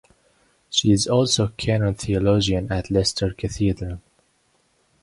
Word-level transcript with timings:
She 0.71 0.91
is 0.91 1.05
also 1.05 1.49
canon 1.57 1.93
theologian 1.93 2.71
at 2.71 2.89
Leicester 2.89 3.35
Cathedral. 3.35 4.01